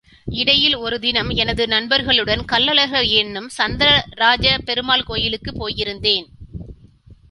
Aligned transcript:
இடையில் 0.25 0.75
ஒரு 0.75 0.99
தினம், 0.99 1.29
எனது 1.29 1.67
நண்பர்களுடன் 1.67 2.45
கள்ளழகர் 2.45 3.07
எனும் 3.07 3.49
சௌந்தரராஜப் 3.57 4.65
பெருமாள் 4.65 5.03
கோயிலுக்குப் 5.03 5.59
போயிருந்தேன். 5.59 6.25